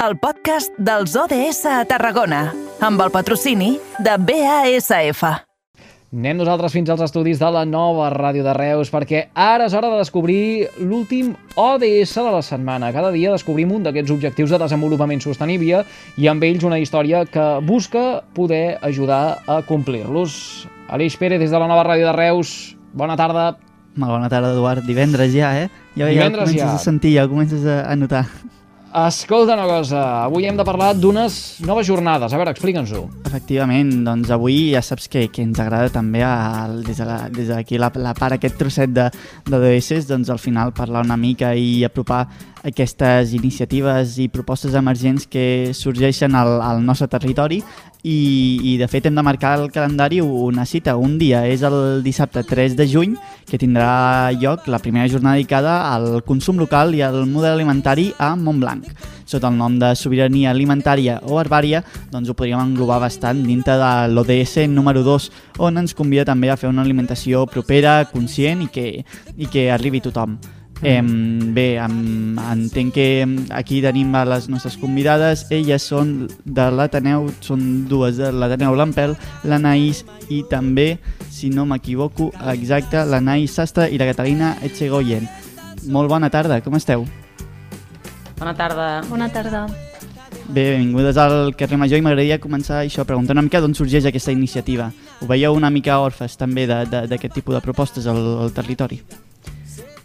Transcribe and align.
el 0.00 0.16
podcast 0.16 0.72
dels 0.80 1.12
ODS 1.12 1.66
a 1.68 1.82
Tarragona, 1.84 2.46
amb 2.80 3.02
el 3.04 3.10
patrocini 3.12 3.74
de 4.00 4.14
BASF. 4.16 5.24
Anem 6.10 6.38
nosaltres 6.40 6.72
fins 6.72 6.88
als 6.90 7.02
estudis 7.04 7.38
de 7.38 7.50
la 7.52 7.66
nova 7.68 8.08
ràdio 8.10 8.40
de 8.42 8.54
Reus 8.56 8.88
perquè 8.90 9.26
ara 9.36 9.66
és 9.68 9.74
hora 9.76 9.90
de 9.92 9.98
descobrir 10.00 10.70
l'últim 10.80 11.34
ODS 11.54 12.14
de 12.16 12.32
la 12.32 12.40
setmana. 12.42 12.88
Cada 12.96 13.12
dia 13.12 13.34
descobrim 13.34 13.74
un 13.76 13.84
d'aquests 13.84 14.14
objectius 14.14 14.54
de 14.54 14.58
desenvolupament 14.62 15.20
sostenible 15.20 15.82
i 16.16 16.28
amb 16.32 16.46
ells 16.48 16.64
una 16.64 16.80
història 16.80 17.26
que 17.28 17.46
busca 17.68 18.22
poder 18.34 18.78
ajudar 18.80 19.42
a 19.46 19.60
complir-los. 19.68 20.66
Aleix 20.88 21.18
Pérez, 21.20 21.42
des 21.44 21.52
de 21.52 21.60
la 21.60 21.68
nova 21.68 21.84
ràdio 21.84 22.08
de 22.08 22.16
Reus, 22.16 22.72
bona 22.96 23.18
tarda. 23.20 23.52
Molt 24.00 24.16
bona 24.16 24.32
tarda, 24.32 24.54
Eduard. 24.56 24.80
Divendres 24.88 25.34
ja, 25.36 25.52
eh? 25.60 25.68
Ja, 25.92 26.08
Divendres 26.08 26.48
ja 26.48 26.56
comences 26.56 26.64
ja. 26.64 26.72
a 26.74 26.86
sentir, 26.88 27.12
ja 27.18 27.28
comences 27.28 27.68
a, 27.68 27.82
a 27.84 27.98
notar. 28.00 28.24
Escolta 28.90 29.54
una 29.54 29.66
cosa, 29.70 30.24
avui 30.24 30.48
hem 30.50 30.56
de 30.58 30.64
parlar 30.66 30.96
d'unes 30.98 31.34
noves 31.62 31.86
jornades. 31.86 32.32
A 32.34 32.38
veure, 32.40 32.50
explica'ns-ho. 32.50 33.04
Efectivament, 33.28 33.92
doncs 34.02 34.32
avui 34.34 34.72
ja 34.72 34.82
saps 34.82 35.06
que, 35.06 35.28
que 35.30 35.44
ens 35.46 35.60
agrada 35.62 35.92
també 35.94 36.24
el, 36.26 36.80
des 36.82 36.98
d'aquí 36.98 37.04
de 37.04 37.06
la, 37.06 37.20
des 37.30 37.70
la, 37.78 37.92
la 38.02 38.14
part, 38.18 38.34
aquest 38.34 38.58
trosset 38.58 38.90
de, 38.90 39.06
de 39.46 39.60
DOS, 39.62 40.08
doncs 40.10 40.32
al 40.34 40.42
final 40.42 40.74
parlar 40.74 41.04
una 41.06 41.18
mica 41.20 41.52
i 41.54 41.84
apropar 41.86 42.24
aquestes 42.62 43.32
iniciatives 43.32 44.18
i 44.20 44.28
propostes 44.28 44.74
emergents 44.76 45.26
que 45.26 45.72
sorgeixen 45.76 46.34
al, 46.36 46.58
al 46.60 46.82
nostre 46.84 47.08
territori 47.08 47.62
i, 48.02 48.60
i 48.64 48.76
de 48.80 48.88
fet 48.88 49.06
hem 49.08 49.16
de 49.16 49.24
marcar 49.24 49.58
el 49.58 49.70
calendari 49.72 50.20
una 50.20 50.64
cita, 50.64 50.96
un 50.96 51.18
dia, 51.20 51.44
és 51.48 51.62
el 51.66 52.02
dissabte 52.04 52.42
3 52.46 52.76
de 52.76 52.86
juny 52.88 53.16
que 53.48 53.60
tindrà 53.60 54.32
lloc 54.40 54.68
la 54.68 54.80
primera 54.80 55.08
jornada 55.08 55.36
dedicada 55.36 55.92
al 55.92 56.22
consum 56.24 56.60
local 56.60 56.94
i 56.94 57.02
al 57.04 57.26
model 57.26 57.58
alimentari 57.58 58.10
a 58.18 58.34
Montblanc. 58.36 58.88
Sota 59.30 59.48
el 59.48 59.58
nom 59.58 59.76
de 59.78 59.92
sobirania 59.94 60.50
alimentària 60.50 61.20
o 61.28 61.38
herbària, 61.40 61.84
doncs 62.10 62.30
ho 62.30 62.34
podríem 62.34 62.62
englobar 62.64 62.98
bastant 63.04 63.44
dintre 63.46 63.76
de 63.78 63.90
l'ODS 64.10 64.66
número 64.72 65.04
2, 65.06 65.28
on 65.60 65.78
ens 65.78 65.94
convida 65.94 66.26
també 66.26 66.50
a 66.50 66.58
fer 66.58 66.72
una 66.72 66.82
alimentació 66.82 67.44
propera, 67.46 68.00
conscient 68.10 68.64
i 68.66 68.72
que, 68.72 68.88
i 69.36 69.52
que 69.52 69.70
arribi 69.70 70.02
tothom. 70.02 70.40
Eh, 70.82 71.02
bé, 71.04 71.76
em, 71.76 72.38
entenc 72.38 72.94
que 72.94 73.06
aquí 73.52 73.82
tenim 73.84 74.14
a 74.16 74.24
les 74.24 74.48
nostres 74.48 74.78
convidades. 74.80 75.42
Elles 75.52 75.82
són 75.84 76.26
de 76.44 76.70
l'Ateneu, 76.72 77.26
són 77.44 77.86
dues 77.88 78.16
de 78.16 78.30
l'Ateneu 78.32 78.74
Lampel, 78.74 79.12
l'Anaïs 79.44 80.06
i 80.32 80.42
també, 80.48 80.98
si 81.28 81.50
no 81.52 81.66
m'equivoco, 81.68 82.30
exacte, 82.54 83.04
l'Anaïs 83.04 83.52
Sastre 83.60 83.90
i 83.92 83.98
la 84.00 84.08
Catalina 84.08 84.54
Etxegoyen. 84.62 85.28
Molt 85.92 86.08
bona 86.08 86.30
tarda, 86.32 86.62
com 86.64 86.74
esteu? 86.76 87.04
Bona 88.38 88.54
tarda. 88.56 89.02
Bona 89.10 89.28
tarda. 89.28 89.66
Bé, 90.48 90.70
benvingudes 90.78 91.16
al 91.20 91.54
carrer 91.56 91.76
Major 91.78 91.98
i 91.98 92.02
m'agradaria 92.02 92.40
començar 92.40 92.80
això, 92.82 93.04
preguntar 93.04 93.36
una 93.36 93.42
mica 93.44 93.60
d'on 93.60 93.74
sorgeix 93.76 94.06
aquesta 94.08 94.32
iniciativa. 94.32 94.90
Ho 95.20 95.26
veieu 95.28 95.52
una 95.54 95.68
mica 95.70 96.00
orfes 96.00 96.36
també 96.40 96.66
de- 96.66 96.86
de- 96.86 97.06
d'aquest 97.06 97.34
tipus 97.34 97.54
de 97.54 97.60
propostes 97.60 98.06
al, 98.06 98.16
al 98.48 98.52
territori? 98.52 99.02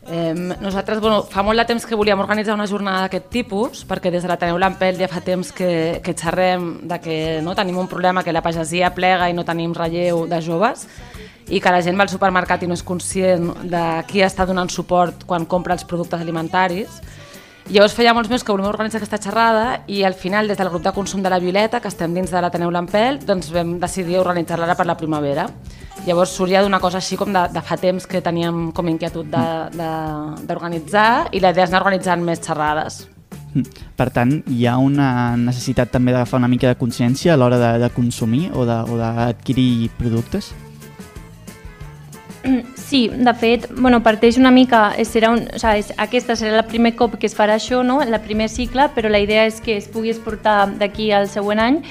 Eh, 0.08 0.36
nosaltres 0.62 1.00
bueno, 1.02 1.24
fa 1.26 1.42
molt 1.42 1.58
de 1.58 1.66
temps 1.66 1.86
que 1.86 1.98
volíem 1.98 2.20
organitzar 2.22 2.54
una 2.54 2.68
jornada 2.70 3.06
d'aquest 3.06 3.32
tipus, 3.34 3.82
perquè 3.90 4.12
des 4.14 4.22
de 4.22 4.30
l'Ateneu 4.30 4.60
Lampel 4.62 5.00
ja 5.00 5.10
fa 5.10 5.24
temps 5.26 5.50
que, 5.52 6.00
que 6.06 6.14
xerrem 6.14 6.76
de 6.86 7.00
que 7.02 7.16
no 7.42 7.56
tenim 7.58 7.80
un 7.82 7.90
problema 7.90 8.24
que 8.24 8.34
la 8.34 8.44
pagesia 8.46 8.94
plega 8.94 9.32
i 9.32 9.34
no 9.34 9.46
tenim 9.48 9.74
relleu 9.74 10.28
de 10.30 10.42
joves 10.46 10.86
i 11.50 11.60
que 11.62 11.74
la 11.74 11.82
gent 11.82 11.98
va 11.98 12.06
al 12.06 12.14
supermercat 12.14 12.62
i 12.62 12.70
no 12.70 12.78
és 12.78 12.86
conscient 12.86 13.50
de 13.66 13.84
qui 14.10 14.22
està 14.26 14.46
donant 14.46 14.70
suport 14.70 15.26
quan 15.26 15.46
compra 15.50 15.74
els 15.74 15.86
productes 15.86 16.22
alimentaris. 16.22 17.02
Llavors 17.66 17.96
feia 17.98 18.12
molts 18.14 18.30
mesos 18.30 18.44
que 18.46 18.54
volíem 18.54 18.70
organitzar 18.70 19.00
aquesta 19.00 19.18
xerrada 19.18 19.80
i 19.90 20.04
al 20.06 20.14
final 20.14 20.48
des 20.48 20.58
del 20.60 20.70
grup 20.70 20.84
de 20.86 20.92
consum 20.94 21.24
de 21.26 21.32
la 21.34 21.40
Violeta, 21.42 21.80
que 21.82 21.90
estem 21.90 22.14
dins 22.14 22.30
de 22.30 22.42
l'Ateneu 22.44 22.70
Lampel, 22.70 23.18
doncs 23.26 23.50
vam 23.54 23.80
decidir 23.82 24.20
organitzar-la 24.22 24.68
ara 24.70 24.76
per 24.78 24.86
la 24.86 24.96
primavera. 25.00 25.48
Llavors 26.06 26.36
sorgia 26.38 26.62
d'una 26.62 26.78
cosa 26.80 27.00
així 27.02 27.18
com 27.18 27.34
de, 27.34 27.42
de 27.50 27.64
fa 27.66 27.78
temps 27.82 28.06
que 28.06 28.22
teníem 28.22 28.70
com 28.72 28.88
inquietud 28.92 29.26
de- 29.34 29.70
de- 29.74 30.46
d'organitzar 30.46 31.30
i 31.34 31.42
la 31.42 31.50
idea 31.56 31.66
és 31.66 31.74
anar 31.74 31.82
organitzant 31.82 32.22
més 32.22 32.44
xerrades. 32.46 33.08
Per 33.96 34.10
tant, 34.12 34.44
hi 34.52 34.68
ha 34.68 34.78
una 34.78 35.36
necessitat 35.40 35.90
també 35.90 36.12
d'agafar 36.14 36.38
una 36.44 36.52
mica 36.52 36.68
de 36.68 36.76
consciència 36.78 37.34
a 37.34 37.38
l'hora 37.40 37.58
de, 37.58 37.80
de 37.80 37.90
consumir 37.90 38.52
o 38.54 38.66
de- 38.68 38.84
o 38.94 38.98
d'adquirir 39.02 39.90
productes? 39.98 40.54
Sí, 42.76 43.08
de 43.10 43.34
fet, 43.34 43.68
bueno, 43.74 44.02
parteix 44.04 44.38
una 44.38 44.52
mica, 44.52 44.92
serà 45.08 45.32
un, 45.34 45.46
o 45.50 45.60
sigui, 45.60 45.96
aquesta 45.98 46.36
serà 46.38 46.60
el 46.60 46.68
primer 46.70 46.94
cop 46.96 47.18
que 47.20 47.28
es 47.30 47.36
farà 47.36 47.56
això, 47.58 47.82
no? 47.84 48.02
el 48.04 48.16
primer 48.22 48.50
cicle, 48.50 48.90
però 48.96 49.10
la 49.10 49.22
idea 49.24 49.46
és 49.50 49.58
que 49.64 49.78
es 49.80 49.88
pugui 49.92 50.14
exportar 50.14 50.76
d'aquí 50.80 51.10
al 51.12 51.28
següent 51.32 51.62
any 51.64 51.82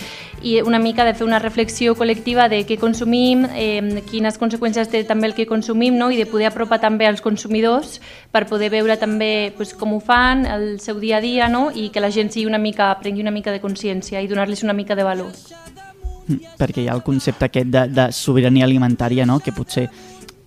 i 0.45 0.59
una 0.61 0.79
mica 0.79 1.07
de 1.09 1.15
fer 1.17 1.25
una 1.25 1.41
reflexió 1.41 1.95
col·lectiva 1.97 2.51
de 2.53 2.61
què 2.69 2.77
consumim, 2.79 3.47
eh, 3.57 4.03
quines 4.11 4.37
conseqüències 4.39 4.91
té 4.93 5.03
també 5.09 5.31
el 5.31 5.35
que 5.35 5.49
consumim 5.49 5.97
no? 5.97 6.11
i 6.13 6.21
de 6.21 6.29
poder 6.29 6.51
apropar 6.51 6.79
també 6.83 7.09
als 7.09 7.25
consumidors 7.25 7.99
per 8.31 8.45
poder 8.47 8.69
veure 8.71 8.99
també 9.01 9.53
pues, 9.57 9.73
com 9.75 9.97
ho 9.97 10.01
fan, 10.05 10.45
el 10.45 10.79
seu 10.85 11.01
dia 11.01 11.19
a 11.19 11.25
dia 11.25 11.49
no? 11.49 11.71
i 11.73 11.89
que 11.89 12.05
la 12.05 12.13
gent 12.13 12.31
sigui 12.31 12.47
una 12.47 12.61
mica, 12.61 12.93
prengui 13.01 13.25
una 13.25 13.33
mica 13.35 13.53
de 13.53 13.63
consciència 13.65 14.21
i 14.21 14.29
donar-los 14.29 14.63
una 14.63 14.77
mica 14.77 14.95
de 14.95 15.09
valor. 15.09 15.33
Mm, 16.27 16.57
Perquè 16.61 16.85
hi 16.85 16.89
ha 16.89 16.97
el 16.97 17.03
concepte 17.05 17.49
aquest 17.49 17.73
de, 17.73 17.87
de 17.93 18.11
sobirania 18.13 18.69
alimentària, 18.69 19.27
no? 19.27 19.41
que 19.41 19.53
potser 19.53 19.89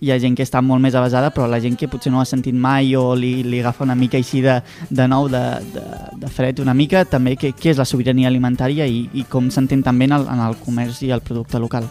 hi 0.00 0.12
ha 0.12 0.18
gent 0.22 0.36
que 0.38 0.46
està 0.46 0.62
molt 0.62 0.82
més 0.82 0.94
avasada, 0.94 1.30
però 1.34 1.48
la 1.50 1.60
gent 1.62 1.76
que 1.78 1.88
potser 1.90 2.12
no 2.14 2.20
ha 2.22 2.28
sentit 2.28 2.54
mai 2.54 2.94
o 2.96 3.14
li, 3.18 3.42
li 3.42 3.60
agafa 3.60 3.84
una 3.86 3.96
mica 3.98 4.18
així 4.18 4.42
de, 4.44 4.60
de 4.90 5.08
nou, 5.10 5.28
de, 5.32 5.44
de, 5.74 5.84
de 6.22 6.32
fred 6.32 6.62
una 6.62 6.74
mica, 6.74 7.04
també 7.08 7.36
què, 7.40 7.52
què 7.58 7.74
és 7.74 7.80
la 7.80 7.88
sobirania 7.88 8.30
alimentària 8.30 8.86
i, 8.86 9.08
i 9.14 9.26
com 9.30 9.50
s'entén 9.50 9.82
també 9.82 10.10
en 10.10 10.18
el, 10.20 10.28
en 10.30 10.44
el 10.46 10.58
comerç 10.62 11.02
i 11.06 11.12
el 11.14 11.24
producte 11.24 11.58
local. 11.58 11.88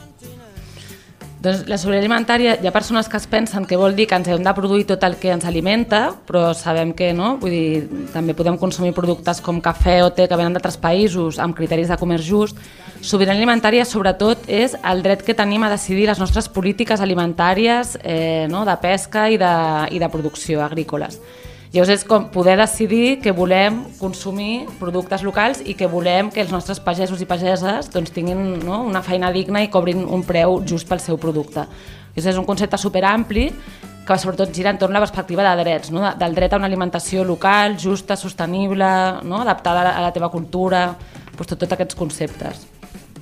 Doncs 1.47 1.61
la 1.71 1.77
sobirania 1.79 2.03
alimentària, 2.03 2.53
hi 2.59 2.67
ha 2.67 2.73
persones 2.75 3.07
que 3.07 3.15
es 3.15 3.25
pensen 3.31 3.63
que 3.63 3.77
vol 3.79 3.93
dir 3.95 4.03
que 4.09 4.17
ens 4.19 4.27
hem 4.27 4.41
de 4.43 4.53
produir 4.55 4.83
tot 4.89 5.03
el 5.07 5.13
que 5.15 5.29
ens 5.31 5.45
alimenta, 5.47 6.01
però 6.27 6.49
sabem 6.57 6.91
que 6.97 7.13
no, 7.15 7.37
vull 7.39 7.53
dir, 7.53 8.01
també 8.11 8.35
podem 8.35 8.57
consumir 8.59 8.91
productes 8.97 9.39
com 9.45 9.61
cafè 9.63 10.01
o 10.03 10.09
te 10.11 10.25
que 10.27 10.35
venen 10.35 10.57
d'altres 10.57 10.75
països 10.81 11.39
amb 11.39 11.55
criteris 11.55 11.87
de 11.87 11.99
comerç 12.01 12.27
just. 12.27 12.59
Sobirania 12.99 13.39
alimentària, 13.39 13.87
sobretot, 13.87 14.43
és 14.51 14.75
el 14.91 15.05
dret 15.05 15.23
que 15.23 15.37
tenim 15.37 15.63
a 15.63 15.71
decidir 15.71 16.09
les 16.09 16.19
nostres 16.19 16.51
polítiques 16.51 16.99
alimentàries 16.99 17.95
eh, 18.03 18.47
no, 18.51 18.65
de 18.67 18.75
pesca 18.83 19.29
i 19.31 19.39
de, 19.39 19.55
i 19.95 20.03
de 20.03 20.11
producció 20.11 20.65
agrícoles. 20.65 21.21
Llavors 21.73 21.89
és 21.91 22.03
com 22.07 22.29
poder 22.31 22.55
decidir 22.57 23.17
que 23.19 23.33
volem 23.35 23.81
consumir 23.99 24.65
productes 24.79 25.23
locals 25.27 25.59
i 25.67 25.73
que 25.75 25.89
volem 25.91 26.29
que 26.31 26.39
els 26.41 26.51
nostres 26.53 26.79
pagesos 26.79 27.19
i 27.21 27.27
pageses 27.27 27.89
doncs, 27.91 28.13
tinguin 28.15 28.59
no, 28.63 28.83
una 28.87 29.01
feina 29.03 29.33
digna 29.35 29.61
i 29.65 29.67
cobrin 29.73 30.05
un 30.05 30.23
preu 30.23 30.61
just 30.65 30.87
pel 30.87 31.03
seu 31.03 31.19
producte. 31.19 31.65
Llavors 32.15 32.31
és 32.31 32.39
un 32.39 32.47
concepte 32.47 32.79
superampli 32.79 33.49
que 34.07 34.15
sobretot 34.15 34.53
gira 34.55 34.71
entorn 34.71 34.95
la 34.95 35.03
perspectiva 35.03 35.43
de 35.43 35.63
drets, 35.65 35.91
no? 35.91 35.99
de- 36.05 36.15
del 36.17 36.33
dret 36.37 36.53
a 36.53 36.57
una 36.61 36.69
alimentació 36.71 37.25
local, 37.27 37.75
justa, 37.77 38.15
sostenible, 38.15 38.87
no? 39.27 39.41
adaptada 39.43 39.91
a 39.91 40.01
la, 40.01 40.13
teva 40.15 40.31
cultura, 40.31 40.93
doncs 41.35 41.51
tot, 41.51 41.59
tots 41.59 41.75
aquests 41.75 41.99
conceptes. 41.99 42.63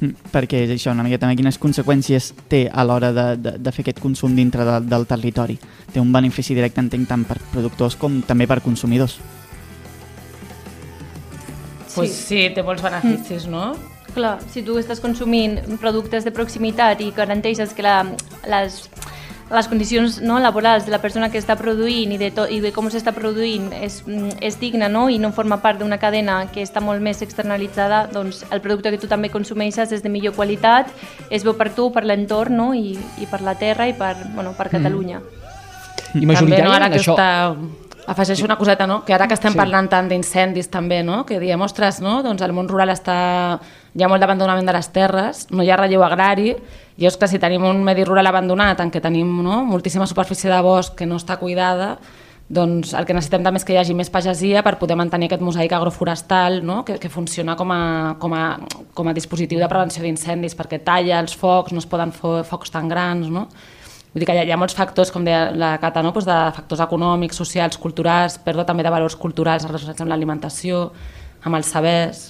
Mm, 0.01 0.27
Perquè 0.33 0.65
és 0.65 0.73
això, 0.75 0.91
una 0.91 1.05
mica 1.05 1.19
també 1.21 1.37
quines 1.39 1.59
conseqüències 1.61 2.33
té 2.51 2.65
a 2.67 2.83
l'hora 2.83 3.11
de, 3.15 3.25
de, 3.39 3.55
de 3.63 3.73
fer 3.75 3.85
aquest 3.85 4.01
consum 4.03 4.35
dintre 4.35 4.65
de, 4.67 4.77
del 4.89 5.07
territori. 5.07 5.57
Té 5.93 6.01
un 6.03 6.11
benefici 6.13 6.57
directe, 6.57 6.83
entenc, 6.83 7.07
tant 7.07 7.25
per 7.27 7.39
productors 7.53 7.95
com 7.99 8.21
també 8.27 8.47
per 8.47 8.61
consumidors. 8.65 9.19
Pues 11.95 12.11
sí, 12.11 12.49
té 12.51 12.63
molts 12.63 12.83
beneficis, 12.83 13.45
no? 13.47 13.69
Clar, 14.15 14.37
si 14.51 14.61
tu 14.63 14.77
estàs 14.79 15.01
consumint 15.03 15.57
productes 15.79 16.23
de 16.27 16.31
proximitat 16.35 17.01
i 17.03 17.09
garanteixes 17.15 17.73
que 17.75 17.83
la, 17.83 18.01
les, 18.51 18.81
les 19.51 19.67
condicions 19.69 20.21
no, 20.25 20.39
laborals 20.39 20.87
de 20.87 20.91
la 20.91 20.97
persona 21.03 21.29
que 21.29 21.37
està 21.37 21.53
produint 21.59 22.15
i 22.15 22.17
de, 22.17 22.31
to, 22.33 22.47
i 22.49 22.57
de 22.63 22.71
com 22.73 22.87
s'està 22.89 23.13
produint 23.13 23.69
és, 23.77 23.99
mm, 24.07 24.39
és 24.41 24.57
digna 24.61 24.89
no? 24.89 25.05
i 25.09 25.19
no 25.21 25.29
forma 25.37 25.59
part 25.61 25.79
d'una 25.79 25.99
cadena 26.01 26.39
que 26.51 26.63
està 26.65 26.81
molt 26.81 27.03
més 27.05 27.21
externalitzada, 27.21 28.07
doncs 28.13 28.41
el 28.49 28.63
producte 28.65 28.89
que 28.95 29.01
tu 29.01 29.09
també 29.11 29.29
consumeixes 29.29 29.93
és 29.93 30.01
de 30.01 30.09
millor 30.09 30.33
qualitat, 30.33 30.89
és 31.29 31.45
bo 31.45 31.53
per 31.53 31.69
tu, 31.77 31.91
per 31.93 32.05
l'entorn 32.09 32.57
no? 32.57 32.71
I, 32.73 32.97
i 33.21 33.29
per 33.29 33.43
la 33.45 33.53
terra 33.59 33.85
i 33.87 33.93
per, 33.93 34.15
bueno, 34.33 34.55
per 34.57 34.71
Catalunya. 34.73 35.21
I 36.15 36.25
També, 36.25 36.61
no, 36.63 36.71
ara 36.71 36.87
majoritàriament 36.87 36.93
que 36.93 37.03
això... 37.03 37.17
està... 37.17 37.83
Afegeixo 38.05 38.45
una 38.45 38.53
coseta, 38.53 38.85
no? 38.85 38.99
que 39.01 39.15
ara 39.15 39.25
que 39.25 39.33
estem 39.33 39.55
sí. 39.55 39.57
parlant 39.57 39.87
tant 39.89 40.05
d'incendis 40.05 40.67
també, 40.69 40.99
no? 41.01 41.23
que 41.25 41.39
diem, 41.41 41.61
ostres, 41.65 42.03
no? 42.05 42.19
doncs 42.21 42.43
el 42.45 42.53
món 42.53 42.69
rural 42.69 42.93
està... 42.93 43.15
hi 43.95 44.03
ha 44.03 44.09
molt 44.11 44.19
d'abandonament 44.19 44.67
de 44.67 44.75
les 44.75 44.89
terres, 44.91 45.45
no 45.55 45.63
hi 45.63 45.71
ha 45.71 45.79
relleu 45.79 46.03
agrari, 46.03 46.51
i 46.99 47.07
és 47.07 47.15
que 47.15 47.27
si 47.31 47.39
tenim 47.39 47.63
un 47.63 47.81
medi 47.83 48.03
rural 48.03 48.27
abandonat 48.27 48.83
en 48.83 48.91
què 48.91 49.01
tenim 49.03 49.29
no? 49.43 49.63
moltíssima 49.67 50.07
superfície 50.07 50.51
de 50.51 50.59
bosc 50.63 50.97
que 50.99 51.07
no 51.07 51.19
està 51.21 51.39
cuidada, 51.39 51.95
doncs 52.47 52.91
el 52.93 53.07
que 53.07 53.15
necessitem 53.15 53.41
també 53.45 53.57
és 53.57 53.65
que 53.65 53.73
hi 53.73 53.79
hagi 53.81 53.95
més 53.97 54.11
pagesia 54.13 54.61
per 54.61 54.75
poder 54.77 54.97
mantenir 54.99 55.31
aquest 55.31 55.41
mosaic 55.41 55.71
agroforestal 55.73 56.59
no? 56.63 56.83
que, 56.85 56.99
que 57.01 57.09
funciona 57.09 57.55
com 57.57 57.71
a, 57.73 57.79
com, 58.21 58.35
a, 58.37 58.59
com 58.93 59.09
a 59.09 59.15
dispositiu 59.17 59.63
de 59.63 59.69
prevenció 59.71 60.03
d'incendis 60.03 60.53
perquè 60.59 60.83
talla 60.85 61.23
els 61.23 61.33
focs, 61.33 61.73
no 61.73 61.81
es 61.81 61.89
poden 61.89 62.13
fer 62.13 62.43
focs 62.45 62.75
tan 62.75 62.91
grans, 62.91 63.31
no? 63.31 63.47
Vull 64.15 64.23
dir 64.23 64.29
que 64.29 64.35
hi 64.37 64.39
ha, 64.39 64.45
hi 64.47 64.53
ha 64.55 64.59
molts 64.59 64.77
factors, 64.77 65.09
com 65.11 65.25
deia 65.27 65.49
la 65.51 65.73
Cata, 65.81 65.99
no? 66.05 66.13
pues 66.15 66.23
de 66.23 66.35
factors 66.55 66.79
econòmics, 66.85 67.35
socials, 67.35 67.75
culturals, 67.81 68.37
perdó, 68.39 68.63
també 68.63 68.85
de 68.85 68.93
valors 68.93 69.17
culturals 69.19 69.65
relacionats 69.67 70.05
amb 70.05 70.13
l'alimentació, 70.13 70.85
amb 71.43 71.59
els 71.59 71.73
sabers. 71.75 72.21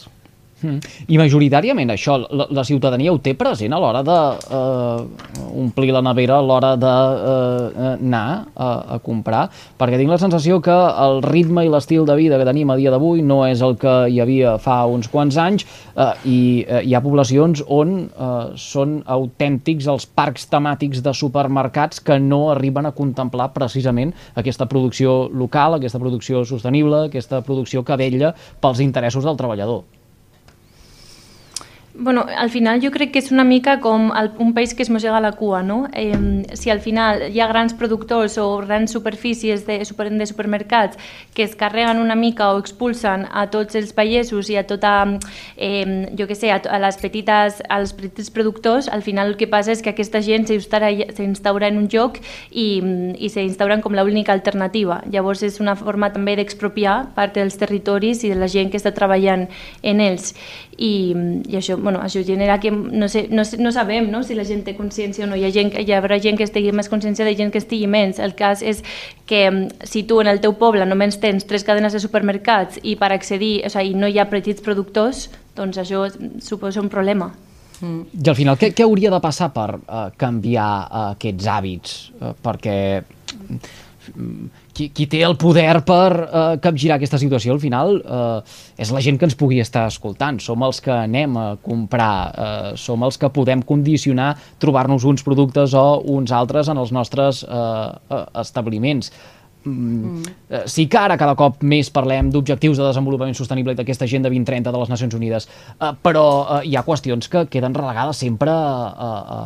I 0.63 1.17
majoritàriament 1.19 1.91
això, 1.91 2.15
la, 2.31 2.45
la 2.55 2.63
ciutadania 2.63 3.11
ho 3.11 3.17
té 3.19 3.33
present 3.35 3.73
a 3.75 3.79
l'hora 3.81 4.01
de 4.07 4.19
eh, 4.55 5.39
omplir 5.59 5.91
la 5.91 6.01
nevera, 6.05 6.37
a 6.39 6.45
l'hora 6.45 6.69
d'anar 6.79 8.23
eh, 8.39 8.53
a, 8.55 8.69
a 8.95 8.99
comprar, 9.03 9.43
perquè 9.77 9.99
tinc 9.99 10.13
la 10.13 10.19
sensació 10.21 10.61
que 10.63 10.75
el 11.05 11.19
ritme 11.25 11.65
i 11.65 11.71
l'estil 11.71 12.07
de 12.07 12.15
vida 12.15 12.39
que 12.39 12.47
tenim 12.47 12.71
a 12.71 12.77
dia 12.79 12.93
d'avui 12.93 13.23
no 13.25 13.41
és 13.49 13.61
el 13.65 13.75
que 13.81 13.95
hi 14.11 14.21
havia 14.23 14.55
fa 14.63 14.77
uns 14.87 15.11
quants 15.11 15.35
anys 15.43 15.65
eh, 15.67 16.13
i 16.23 16.39
eh, 16.63 16.81
hi 16.87 16.95
ha 16.95 17.03
poblacions 17.03 17.65
on 17.67 17.97
eh, 18.07 18.31
són 18.55 19.01
autèntics 19.17 19.89
els 19.91 20.07
parcs 20.07 20.47
temàtics 20.51 21.03
de 21.03 21.13
supermercats 21.13 21.99
que 21.99 22.17
no 22.21 22.45
arriben 22.53 22.87
a 22.87 22.93
contemplar 22.95 23.51
precisament 23.53 24.15
aquesta 24.39 24.69
producció 24.71 25.25
local, 25.35 25.75
aquesta 25.75 25.99
producció 25.99 26.45
sostenible, 26.47 27.09
aquesta 27.09 27.43
producció 27.43 27.83
que 27.83 27.99
vella 27.99 28.31
pels 28.63 28.79
interessos 28.79 29.27
del 29.27 29.37
treballador. 29.37 29.83
Bueno, 31.97 32.25
al 32.37 32.49
final 32.49 32.81
jo 32.83 32.89
crec 32.91 33.13
que 33.13 33.21
és 33.23 33.29
una 33.31 33.45
mica 33.47 33.77
com 33.79 34.09
el, 34.19 34.33
un 34.43 34.49
país 34.53 34.73
que 34.75 34.83
es 34.83 34.89
mossega 34.91 35.21
la 35.23 35.31
cua, 35.31 35.61
no? 35.63 35.87
Eh, 35.95 36.43
si 36.51 36.69
al 36.69 36.81
final 36.83 37.21
hi 37.31 37.39
ha 37.39 37.47
grans 37.47 37.71
productors 37.73 38.35
o 38.37 38.57
grans 38.65 38.91
superfícies 38.91 39.63
de, 39.65 39.77
super, 39.85 40.09
de 40.11 40.25
supermercats 40.27 40.99
que 41.33 41.43
es 41.43 41.55
carreguen 41.55 42.01
una 42.03 42.15
mica 42.19 42.49
o 42.51 42.59
expulsen 42.59 43.23
a 43.31 43.45
tots 43.47 43.79
els 43.79 43.93
pagesos 43.95 44.49
i 44.51 44.57
a 44.59 44.65
tota, 44.67 44.91
eh, 45.55 46.11
jo 46.19 46.27
que 46.27 46.35
sé, 46.35 46.51
a, 46.51 46.59
a 46.59 46.81
les 46.83 46.99
petites, 46.99 47.61
als 47.69 47.95
petits 47.95 48.27
productors, 48.29 48.91
al 48.91 49.01
final 49.01 49.31
el 49.31 49.39
que 49.39 49.47
passa 49.47 49.71
és 49.71 49.79
que 49.79 49.95
aquesta 49.95 50.19
gent 50.19 50.49
s'instaura 50.51 51.71
en 51.71 51.79
un 51.79 51.87
lloc 51.87 52.19
i, 52.51 52.83
i 53.15 53.31
s'instauren 53.31 53.79
com 53.79 53.95
l'única 53.95 54.35
alternativa. 54.35 54.99
Llavors 55.07 55.47
és 55.47 55.61
una 55.63 55.77
forma 55.79 56.11
també 56.11 56.35
d'expropiar 56.35 57.15
part 57.15 57.39
dels 57.39 57.55
territoris 57.55 58.27
i 58.27 58.35
de 58.35 58.39
la 58.43 58.51
gent 58.51 58.67
que 58.67 58.83
està 58.83 58.91
treballant 58.91 59.47
en 59.81 60.03
ells. 60.03 60.35
I, 60.75 61.15
i 61.47 61.55
això, 61.55 61.79
bueno, 61.85 61.99
això 62.01 62.23
genera 62.25 62.57
que 62.59 62.71
no, 62.71 63.07
sé, 63.07 63.27
no, 63.29 63.43
no 63.61 63.71
sabem 63.71 64.09
no, 64.09 64.23
si 64.25 64.33
la 64.33 64.43
gent 64.43 64.63
té 64.65 64.73
consciència 64.73 65.27
o 65.27 65.29
no. 65.29 65.37
Hi, 65.37 65.45
ha 65.45 65.51
gent, 65.53 65.69
hi 65.77 65.93
haurà 65.93 66.17
gent 66.17 66.39
que 66.39 66.47
estigui 66.47 66.73
més 66.73 66.89
consciència 66.89 67.27
de 67.27 67.35
gent 67.37 67.53
que 67.53 67.61
estigui 67.61 67.85
menys. 67.85 68.17
El 68.17 68.33
cas 68.35 68.63
és 68.65 68.81
que 69.29 69.43
mm, 69.51 69.85
si 69.85 70.01
tu 70.09 70.17
en 70.23 70.31
el 70.31 70.41
teu 70.41 70.57
poble 70.57 70.87
només 70.89 71.19
tens 71.21 71.45
tres 71.45 71.63
cadenes 71.67 71.93
de 71.93 72.01
supermercats 72.01 72.81
i 72.81 72.97
per 72.97 73.11
accedir, 73.13 73.59
o 73.69 73.69
sigui, 73.69 73.93
no 73.93 74.09
hi 74.09 74.17
ha 74.17 74.25
petits 74.31 74.65
productors, 74.65 75.27
doncs 75.55 75.77
això 75.85 76.07
suposa 76.41 76.81
un 76.81 76.89
problema. 76.89 77.29
Mm. 77.79 78.01
I 78.25 78.33
al 78.33 78.39
final, 78.41 78.57
què, 78.57 78.73
què 78.73 78.89
hauria 78.89 79.13
de 79.13 79.21
passar 79.21 79.51
per 79.53 79.69
uh, 79.77 80.09
canviar 80.17 80.69
uh, 80.89 81.07
aquests 81.13 81.51
hàbits? 81.53 81.97
Uh, 82.17 82.33
perquè 82.41 82.79
qui, 84.75 84.89
qui 84.91 85.07
té 85.11 85.21
el 85.25 85.37
poder 85.39 85.79
per 85.87 86.09
eh, 86.11 86.43
capgirar 86.63 86.97
aquesta 86.99 87.19
situació 87.21 87.55
al 87.55 87.61
final 87.63 87.95
eh, 88.01 88.57
és 88.83 88.91
la 88.93 89.03
gent 89.03 89.19
que 89.19 89.29
ens 89.29 89.37
pugui 89.39 89.61
estar 89.63 89.85
escoltant. 89.89 90.41
Som 90.43 90.65
els 90.67 90.81
que 90.83 90.93
anem 90.93 91.37
a 91.39 91.45
comprar, 91.63 92.15
eh, 92.27 92.73
som 92.79 93.05
els 93.07 93.17
que 93.21 93.31
podem 93.33 93.63
condicionar 93.65 94.33
trobar-nos 94.61 95.07
uns 95.07 95.23
productes 95.25 95.73
o 95.77 95.85
uns 96.17 96.35
altres 96.35 96.69
en 96.71 96.81
els 96.81 96.91
nostres 96.95 97.45
eh, 97.47 97.55
eh 97.55 98.23
establiments. 98.41 99.11
Mm. 99.65 100.21
Eh, 100.49 100.63
sí 100.69 100.85
que 100.85 100.99
ara 100.99 101.17
cada 101.17 101.33
cop 101.35 101.63
més 101.65 101.89
parlem 101.89 102.29
d'objectius 102.29 102.77
de 102.77 102.85
desenvolupament 102.85 103.33
sostenible 103.37 103.73
i 103.73 103.79
d'aquesta 103.79 104.05
agenda 104.05 104.29
2030 104.29 104.71
de 104.71 104.81
les 104.81 104.91
Nacions 104.93 105.15
Unides, 105.17 105.47
uh, 105.79 105.95
però 106.05 106.25
uh, 106.43 106.59
hi 106.61 106.75
ha 106.77 106.83
qüestions 106.85 107.31
que 107.31 107.47
queden 107.49 107.73
relegades 107.73 108.21
sempre 108.21 108.53
a, 108.53 109.07
a, 109.07 109.39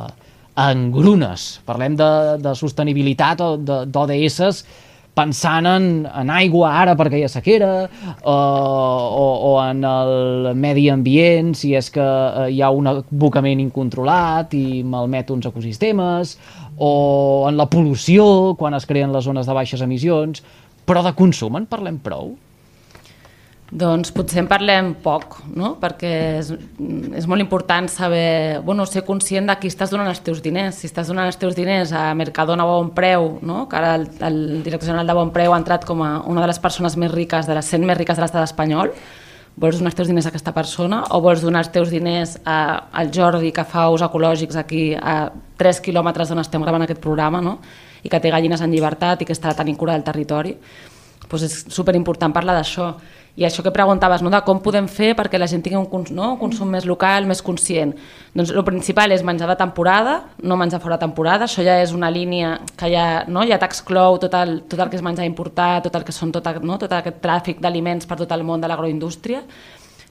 a 0.60 0.68
engrunes. 0.74 1.48
Parlem 1.66 1.96
de, 1.96 2.12
de 2.44 2.56
sostenibilitat 2.60 3.46
o 3.46 3.56
d'ODSs 3.64 4.66
pensant 5.20 5.68
en, 5.68 5.90
en 6.08 6.32
aigua 6.32 6.72
ara 6.82 6.96
perquè 7.00 7.20
hi 7.20 7.26
ha 7.28 7.32
sequera 7.32 7.72
o, 8.24 8.34
o, 8.34 9.28
o 9.52 9.54
en 9.66 9.84
el 9.88 10.52
medi 10.56 10.88
ambient 10.94 11.54
si 11.60 11.74
és 11.78 11.92
que 11.94 12.06
eh, 12.06 12.48
hi 12.56 12.64
ha 12.64 12.72
un 12.72 12.88
abocament 12.94 13.60
incontrolat 13.64 14.56
i 14.58 14.82
malmet 14.88 15.32
uns 15.36 15.50
ecosistemes 15.52 16.38
o 16.80 16.92
en 17.50 17.60
la 17.60 17.68
pol·lució 17.72 18.56
quan 18.60 18.78
es 18.78 18.88
creen 18.90 19.12
les 19.16 19.28
zones 19.28 19.50
de 19.50 19.58
baixes 19.58 19.84
emissions 19.86 20.44
però 20.88 21.04
de 21.06 21.14
consum 21.18 21.60
en 21.60 21.68
parlem 21.70 22.00
prou? 22.02 22.34
Doncs 23.70 24.10
potser 24.16 24.40
en 24.42 24.48
parlem 24.50 24.96
poc, 25.04 25.36
no? 25.54 25.76
perquè 25.78 26.10
és, 26.40 26.48
és 27.20 27.28
molt 27.30 27.44
important 27.44 27.86
saber, 27.92 28.58
bueno, 28.66 28.88
ser 28.90 29.04
conscient 29.06 29.46
de 29.46 29.56
qui 29.62 29.70
estàs 29.70 29.94
donant 29.94 30.10
els 30.10 30.24
teus 30.26 30.42
diners. 30.42 30.80
Si 30.82 30.90
estàs 30.90 31.12
donant 31.12 31.30
els 31.30 31.38
teus 31.38 31.54
diners 31.58 31.94
a 31.94 32.08
Mercadona 32.18 32.66
a 32.66 32.72
Bon 32.72 32.90
Preu, 32.98 33.36
no? 33.46 33.68
que 33.70 33.78
ara 33.78 33.94
el, 34.00 34.08
el 34.26 34.40
director 34.66 34.90
general 34.90 35.06
de 35.06 35.18
Bon 35.20 35.30
Preu 35.36 35.54
ha 35.54 35.62
entrat 35.62 35.86
com 35.86 36.02
a 36.02 36.16
una 36.26 36.42
de 36.42 36.50
les 36.50 36.62
persones 36.64 36.98
més 36.98 37.14
riques, 37.14 37.46
de 37.46 37.58
les 37.60 37.70
100 37.76 37.86
més 37.86 38.00
riques 38.00 38.18
de 38.18 38.26
l'estat 38.26 38.50
espanyol, 38.50 38.90
vols 39.60 39.78
donar 39.78 39.92
els 39.92 40.00
teus 40.00 40.10
diners 40.10 40.26
a 40.26 40.32
aquesta 40.32 40.54
persona 40.56 41.04
o 41.14 41.20
vols 41.22 41.46
donar 41.46 41.62
els 41.66 41.72
teus 41.74 41.92
diners 41.94 42.38
a, 42.46 42.90
al 42.90 43.14
Jordi 43.14 43.52
que 43.54 43.66
fa 43.68 43.90
ús 43.94 44.02
ecològics 44.06 44.58
aquí 44.58 44.94
a 44.96 45.28
3 45.60 45.82
quilòmetres 45.86 46.32
d'on 46.32 46.42
estem 46.42 46.64
gravant 46.64 46.86
aquest 46.86 47.02
programa 47.04 47.42
no? 47.44 47.60
i 48.02 48.10
que 48.10 48.22
té 48.24 48.32
gallines 48.32 48.62
en 48.64 48.72
llibertat 48.72 49.22
i 49.22 49.28
que 49.28 49.36
està 49.36 49.54
tenint 49.54 49.78
cura 49.78 49.94
del 49.98 50.08
territori? 50.08 50.56
Doncs 51.30 51.44
és 51.46 51.58
superimportant 51.70 52.34
parlar 52.34 52.56
d'això 52.58 52.94
i 53.40 53.46
això 53.48 53.64
que 53.64 53.72
preguntaves, 53.72 54.20
no, 54.20 54.28
de 54.34 54.42
com 54.44 54.58
podem 54.60 54.90
fer 54.92 55.14
perquè 55.16 55.40
la 55.40 55.48
gent 55.48 55.62
tingui 55.64 55.80
un, 55.80 56.08
no, 56.12 56.34
un 56.34 56.40
consum 56.42 56.68
més 56.76 56.84
local, 56.84 57.24
més 57.30 57.40
conscient. 57.46 57.94
Doncs 58.36 58.52
el 58.52 58.66
principal 58.68 59.16
és 59.16 59.24
menjar 59.24 59.48
de 59.48 59.56
temporada, 59.62 60.18
no 60.44 60.58
menjar 60.60 60.82
fora 60.84 60.98
de 60.98 61.06
temporada, 61.06 61.48
això 61.48 61.64
ja 61.64 61.78
és 61.80 61.94
una 61.96 62.10
línia 62.12 62.58
que 62.76 62.90
ja, 62.92 63.06
no, 63.32 63.46
ja 63.48 63.56
t'exclou 63.62 64.20
tot, 64.20 64.36
el, 64.36 64.58
tot 64.68 64.84
el 64.84 64.92
que 64.92 65.00
és 65.00 65.06
menjar 65.06 65.28
importat, 65.30 65.88
tot 65.88 65.96
el 65.96 66.04
que 66.04 66.16
són 66.16 66.34
tot, 66.36 66.50
no, 66.68 66.76
tot 66.82 66.92
aquest 66.98 67.22
tràfic 67.24 67.64
d'aliments 67.64 68.10
per 68.10 68.20
tot 68.20 68.36
el 68.36 68.44
món 68.44 68.60
de 68.60 68.68
l'agroindústria. 68.68 69.46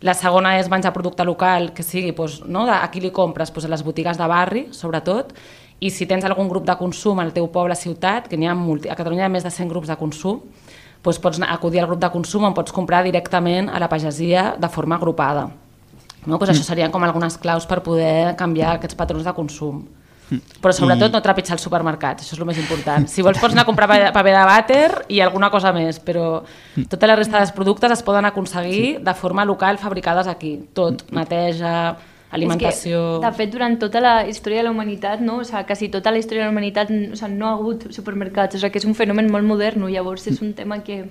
La 0.01 0.15
segona 0.17 0.55
és 0.57 0.71
menjar 0.73 0.95
producte 0.97 1.27
local, 1.29 1.75
que 1.77 1.85
sigui 1.85 2.15
doncs, 2.17 2.41
no, 2.49 2.65
de, 2.65 2.79
a 2.81 2.89
qui 2.89 3.05
li 3.05 3.13
compres, 3.13 3.53
doncs, 3.53 3.69
a 3.69 3.75
les 3.75 3.85
botigues 3.85 4.17
de 4.17 4.31
barri, 4.31 4.69
sobretot, 4.73 5.37
i 5.85 5.93
si 5.93 6.09
tens 6.09 6.25
algun 6.25 6.49
grup 6.49 6.65
de 6.65 6.81
consum 6.81 7.21
al 7.21 7.37
teu 7.37 7.53
poble, 7.53 7.77
ciutat, 7.77 8.25
que 8.31 8.41
n'hi 8.41 8.49
ha 8.49 8.57
multi, 8.57 8.89
a 8.89 8.97
Catalunya 8.97 9.27
hi 9.27 9.29
ha 9.29 9.35
més 9.37 9.45
de 9.45 9.53
100 9.53 9.69
grups 9.69 9.93
de 9.93 9.99
consum, 10.01 10.41
doncs 11.05 11.21
pots 11.23 11.41
acudir 11.47 11.81
al 11.83 11.89
grup 11.91 12.01
de 12.03 12.11
consum 12.11 12.45
on 12.49 12.57
pots 12.57 12.75
comprar 12.75 13.05
directament 13.07 13.71
a 13.71 13.79
la 13.79 13.89
pagesia 13.89 14.55
de 14.59 14.69
forma 14.69 14.97
agrupada. 14.97 15.49
No? 16.27 16.37
Doncs 16.37 16.53
això 16.53 16.67
serien 16.67 16.93
com 16.93 17.05
algunes 17.05 17.39
claus 17.41 17.67
per 17.67 17.81
poder 17.83 18.35
canviar 18.37 18.77
aquests 18.77 18.99
patrons 18.99 19.25
de 19.25 19.35
consum. 19.37 19.87
Però 20.29 20.75
sobretot 20.77 21.09
I... 21.09 21.15
no 21.15 21.23
trepitjar 21.25 21.57
els 21.57 21.65
supermercats, 21.65 22.25
això 22.25 22.37
és 22.37 22.43
el 22.43 22.49
més 22.51 22.59
important. 22.61 23.07
Si 23.09 23.25
vols 23.25 23.41
pots 23.41 23.55
anar 23.55 23.65
a 23.65 23.69
comprar 23.69 23.89
paper 23.89 24.35
de 24.35 24.45
vàter 24.51 24.89
i 25.15 25.23
alguna 25.25 25.49
cosa 25.55 25.73
més, 25.73 26.01
però 26.05 26.43
tota 26.91 27.09
la 27.09 27.17
resta 27.17 27.41
dels 27.41 27.55
productes 27.57 27.95
es 27.97 28.05
poden 28.05 28.29
aconseguir 28.29 28.85
sí. 28.85 28.95
de 29.05 29.15
forma 29.17 29.47
local 29.49 29.81
fabricades 29.81 30.29
aquí. 30.29 30.59
Tot, 30.77 31.07
neteja, 31.17 31.97
alimentació... 32.31 33.01
que, 33.19 33.27
de 33.27 33.33
fet, 33.39 33.53
durant 33.53 33.79
tota 33.81 34.03
la 34.05 34.15
història 34.29 34.63
de 34.63 34.69
la 34.69 34.75
humanitat, 34.75 35.23
no? 35.25 35.39
o 35.43 35.47
sigui, 35.49 35.65
quasi 35.69 35.89
tota 35.93 36.13
la 36.13 36.21
història 36.21 36.45
de 36.45 36.51
la 36.51 36.55
humanitat 36.55 36.93
o 36.93 37.17
sigui, 37.17 37.35
no 37.39 37.49
ha 37.49 37.57
hagut 37.57 37.89
supermercats, 37.95 38.59
o 38.59 38.63
sigui, 38.63 38.75
que 38.75 38.83
és 38.83 38.89
un 38.89 38.97
fenomen 38.99 39.31
molt 39.33 39.49
modern, 39.49 39.85
no? 39.85 39.93
llavors 39.93 40.29
és 40.31 40.43
un 40.45 40.55
tema 40.59 40.83
que 40.85 41.05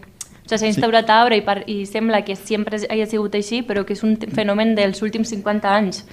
s'ha 0.47 0.69
instaurat 0.69 1.07
sí. 1.07 1.11
ara 1.11 1.37
i, 1.37 1.43
per, 1.43 1.61
i 1.67 1.81
sembla 1.89 2.23
que 2.23 2.37
sempre 2.39 2.79
hagi 2.79 3.07
sigut 3.11 3.35
així, 3.35 3.63
però 3.67 3.83
que 3.85 3.97
és 3.97 4.03
un 4.07 4.15
fenomen 4.33 4.75
dels 4.77 5.01
últims 5.03 5.33
50 5.33 5.73
anys. 5.73 6.03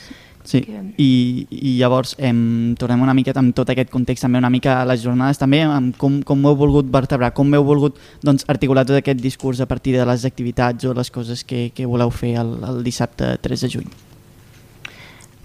Sí, 0.44 0.60
que... 0.60 0.80
I, 1.00 1.46
i 1.48 1.70
llavors 1.78 2.12
em, 2.20 2.74
tornem 2.76 3.00
una 3.00 3.14
miqueta 3.16 3.40
amb 3.40 3.54
tot 3.56 3.70
aquest 3.72 3.88
context, 3.92 4.26
també 4.26 4.42
una 4.42 4.52
mica 4.52 4.76
a 4.82 4.88
les 4.88 5.00
jornades, 5.00 5.40
també 5.40 5.62
amb 5.64 5.96
com, 5.96 6.18
com 6.26 6.44
heu 6.44 6.58
volgut 6.60 6.90
vertebrar, 6.92 7.32
com 7.36 7.54
heu 7.56 7.64
volgut 7.64 7.96
doncs, 8.22 8.44
articular 8.52 8.84
tot 8.84 9.00
aquest 9.00 9.22
discurs 9.24 9.62
a 9.64 9.68
partir 9.70 9.96
de 9.96 10.04
les 10.04 10.26
activitats 10.28 10.84
o 10.84 10.92
les 10.96 11.10
coses 11.10 11.46
que, 11.48 11.70
que 11.74 11.88
voleu 11.88 12.12
fer 12.12 12.34
el, 12.42 12.58
el 12.68 12.82
dissabte 12.84 13.38
3 13.40 13.64
de 13.64 13.72
juny. 13.78 13.88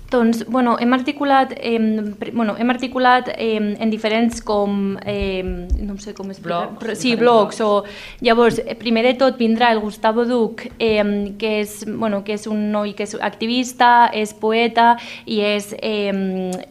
Doncs, 0.09 0.47
bueno, 0.47 0.77
hem 0.79 0.91
articulat, 0.93 1.53
eh, 1.55 1.77
bueno, 2.33 2.55
hem 2.57 2.69
articulat 2.69 3.27
eh, 3.37 3.75
en 3.79 3.89
diferents 3.91 4.41
com, 4.41 4.97
eh, 5.05 5.43
no 5.43 5.97
sé 5.99 6.15
com 6.15 6.31
explicar, 6.31 6.71
blogs, 6.79 6.97
sí, 6.97 7.15
blogs, 7.15 7.61
o 7.61 7.83
llavors, 8.19 8.57
primer 8.79 9.03
de 9.05 9.13
tot 9.21 9.37
vindrà 9.37 9.69
el 9.71 9.79
Gustavo 9.79 10.25
Duc, 10.25 10.65
eh, 10.79 11.35
que, 11.37 11.59
és, 11.61 11.85
bueno, 11.85 12.23
que 12.23 12.33
és 12.39 12.47
un 12.49 12.71
noi 12.73 12.95
que 12.97 13.05
és 13.05 13.13
activista, 13.21 14.09
és 14.09 14.33
poeta 14.33 14.95
i 15.29 15.43
és, 15.45 15.75
eh, 15.77 16.09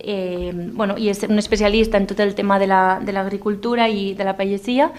eh, 0.00 0.52
bueno, 0.74 0.98
i 0.98 1.06
és 1.08 1.22
un 1.28 1.38
especialista 1.38 1.96
en 1.96 2.10
tot 2.10 2.18
el 2.18 2.34
tema 2.34 2.58
de 2.58 2.66
l'agricultura 2.66 3.86
la, 3.86 3.88
i 3.88 4.14
de 4.18 4.26
la 4.26 4.34
pagesia, 4.34 4.90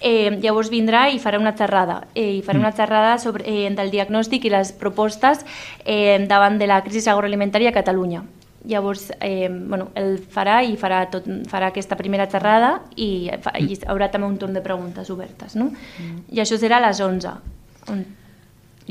Eh, 0.00 0.30
llavors 0.40 0.70
vindrà 0.72 1.02
i 1.12 1.18
farà 1.20 1.36
una 1.36 1.52
xerrada, 1.52 2.06
eh, 2.14 2.38
i 2.38 2.40
farà 2.40 2.56
mm. 2.56 2.62
una 2.62 2.72
xerrada 2.72 3.18
sobre, 3.20 3.44
eh, 3.44 3.68
del 3.76 3.90
diagnòstic 3.92 4.46
i 4.48 4.52
les 4.54 4.72
propostes 4.72 5.42
eh, 5.84 6.24
davant 6.26 6.56
de 6.56 6.66
la 6.70 6.78
crisi 6.86 7.10
agroalimentària 7.12 7.68
a 7.68 7.76
Catalunya. 7.80 8.22
Llavors, 8.68 9.08
eh, 9.24 9.48
bueno, 9.48 9.88
el 9.96 10.18
farà 10.20 10.60
i 10.68 10.76
farà, 10.76 11.06
tot, 11.10 11.24
farà 11.48 11.72
aquesta 11.72 11.96
primera 11.96 12.28
xerrada 12.28 12.74
i, 12.96 13.30
fa, 13.40 13.54
i 13.56 13.78
haurà 13.88 14.10
també 14.12 14.28
un 14.28 14.36
torn 14.38 14.56
de 14.56 14.60
preguntes 14.64 15.08
obertes. 15.10 15.56
No? 15.56 15.70
Mm. 15.72 16.24
I 16.36 16.44
això 16.44 16.60
serà 16.60 16.76
a 16.76 16.88
les 16.90 17.00
11. 17.00 17.36
On 17.90 18.02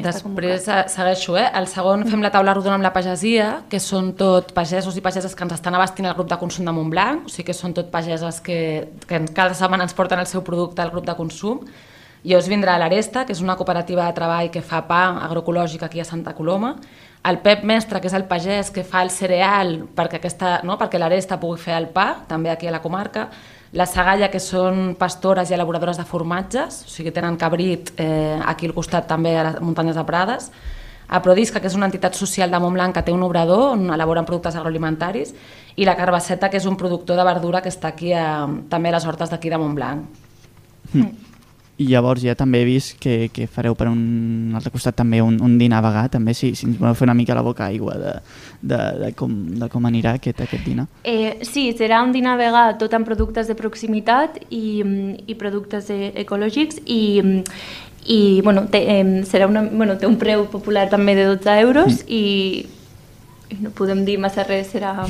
Després 0.03 0.67
segueixo, 0.93 1.35
eh? 1.39 1.47
El 1.57 1.67
segon 1.67 2.05
fem 2.07 2.21
la 2.23 2.31
taula 2.31 2.53
rodona 2.55 2.77
amb 2.77 2.85
la 2.85 2.91
pagesia, 2.95 3.49
que 3.71 3.81
són 3.83 4.13
tot 4.19 4.53
pagesos 4.55 4.95
i 4.97 5.03
pageses 5.03 5.35
que 5.35 5.43
ens 5.45 5.55
estan 5.57 5.75
abastint 5.75 6.07
al 6.07 6.15
grup 6.17 6.29
de 6.29 6.37
consum 6.39 6.67
de 6.67 6.73
Montblanc, 6.75 7.27
o 7.27 7.33
sigui 7.33 7.49
que 7.49 7.57
són 7.57 7.73
tot 7.75 7.89
pageses 7.91 8.39
que, 8.45 8.59
que 9.07 9.21
cada 9.35 9.57
setmana 9.57 9.87
ens 9.87 9.95
porten 9.97 10.21
el 10.21 10.29
seu 10.29 10.43
producte 10.45 10.83
al 10.83 10.93
grup 10.93 11.07
de 11.09 11.15
consum. 11.17 11.65
Llavors 12.23 12.49
vindrà 12.51 12.75
l'Aresta, 12.77 13.23
que 13.25 13.31
és 13.31 13.41
una 13.41 13.55
cooperativa 13.55 14.05
de 14.05 14.15
treball 14.17 14.49
que 14.51 14.63
fa 14.65 14.81
pa 14.87 15.03
agroecològic 15.23 15.85
aquí 15.87 16.01
a 16.01 16.07
Santa 16.07 16.33
Coloma, 16.35 16.73
el 17.29 17.39
Pep 17.43 17.63
Mestre, 17.67 17.99
que 17.99 18.07
és 18.07 18.15
el 18.15 18.25
pagès 18.27 18.71
que 18.75 18.83
fa 18.87 19.03
el 19.03 19.11
cereal 19.11 19.75
perquè, 19.95 20.19
aquesta, 20.19 20.59
no? 20.67 20.77
perquè 20.79 20.99
l'Aresta 20.99 21.39
pugui 21.39 21.59
fer 21.59 21.77
el 21.77 21.87
pa, 21.95 22.25
també 22.27 22.51
aquí 22.51 22.67
a 22.67 22.73
la 22.75 22.81
comarca, 22.83 23.29
la 23.71 23.85
Sagalla, 23.85 24.31
que 24.33 24.41
són 24.41 24.95
pastores 24.99 25.51
i 25.51 25.55
elaboradores 25.55 25.99
de 25.99 26.07
formatges, 26.07 26.81
o 26.87 26.91
sigui, 26.91 27.13
tenen 27.15 27.37
cabrit 27.37 27.93
eh, 28.01 28.39
aquí 28.47 28.67
al 28.67 28.75
costat 28.75 29.07
també 29.07 29.35
a 29.37 29.45
les 29.45 29.61
muntanyes 29.61 29.99
de 29.99 30.05
Prades, 30.07 30.49
a 31.09 31.21
Prodisca, 31.25 31.61
que 31.61 31.69
és 31.69 31.77
una 31.77 31.87
entitat 31.89 32.17
social 32.17 32.51
de 32.51 32.59
Montblanc 32.61 32.93
que 32.97 33.05
té 33.05 33.13
un 33.13 33.23
obrador 33.25 33.73
on 33.73 33.87
elaboren 33.93 34.27
productes 34.27 34.57
agroalimentaris, 34.57 35.33
i 35.77 35.87
la 35.87 35.95
Carbasseta, 35.97 36.49
que 36.49 36.59
és 36.59 36.67
un 36.69 36.77
productor 36.77 37.17
de 37.17 37.25
verdura 37.25 37.63
que 37.65 37.71
està 37.71 37.93
aquí 37.93 38.13
a, 38.13 38.45
també 38.69 38.91
a 38.91 38.97
les 38.97 39.07
hortes 39.09 39.31
d'aquí 39.31 39.49
de 39.49 39.61
Montblanc. 39.61 40.23
Mm. 40.93 41.28
I 41.79 41.87
llavors 41.87 42.23
ja 42.25 42.35
també 42.35 42.59
he 42.59 42.67
vist 42.67 42.97
que, 42.99 43.29
que 43.31 43.47
fareu 43.47 43.75
per 43.79 43.87
un 43.87 44.51
altre 44.57 44.71
costat 44.73 44.97
també 44.99 45.21
un, 45.23 45.37
un 45.43 45.57
dinar 45.59 45.79
vegà, 45.85 46.07
també 46.11 46.33
si, 46.35 46.51
si 46.57 46.67
ens 46.67 46.79
voleu 46.79 46.97
fer 46.97 47.07
una 47.07 47.15
mica 47.15 47.37
la 47.37 47.43
boca 47.45 47.69
aigua 47.69 47.95
de, 47.99 48.15
de, 48.61 48.79
de, 49.03 49.11
com, 49.19 49.35
de 49.61 49.69
com 49.71 49.87
anirà 49.87 50.17
aquest, 50.19 50.41
aquest 50.43 50.67
dinar. 50.67 50.89
Eh, 51.07 51.39
sí, 51.47 51.69
serà 51.79 52.01
un 52.03 52.11
dinar 52.15 52.35
vegà 52.39 52.65
tot 52.81 52.95
amb 52.97 53.07
productes 53.07 53.47
de 53.47 53.55
proximitat 53.59 54.41
i, 54.49 54.63
i 55.25 55.37
productes 55.39 55.87
eh, 55.95 56.11
ecològics 56.25 56.81
i, 56.83 57.01
i 58.11 58.19
bueno, 58.43 58.65
té, 58.71 58.83
eh, 58.97 59.23
serà 59.29 59.47
una, 59.47 59.63
bueno, 59.69 59.95
té 59.99 60.09
un 60.09 60.19
preu 60.19 60.49
popular 60.51 60.89
també 60.91 61.15
de 61.15 61.29
12 61.31 61.57
euros 61.63 62.03
mm. 62.03 62.11
i 62.11 62.78
no 63.57 63.71
podem 63.75 64.05
dir 64.05 64.19
massa 64.21 64.45
res, 64.47 64.71
serà... 64.75 64.95